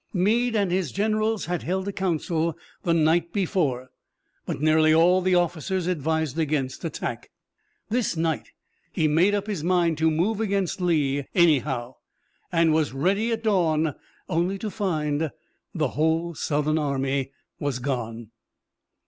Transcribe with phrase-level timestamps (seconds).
[0.13, 3.91] Meade and his generals had held a council the night before
[4.47, 7.29] but nearly all the officers advised against attack.
[7.89, 8.49] This night
[8.91, 11.97] he made up his mind to move against Lee anyhow,
[12.51, 13.93] and was ready at dawn,
[14.27, 15.29] only to find
[15.71, 17.31] the whole Southern army
[17.83, 18.31] gone.